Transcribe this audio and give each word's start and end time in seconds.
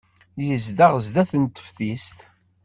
Yezdeɣ 0.45 0.93
sdat 1.05 1.31
teftist. 1.55 2.17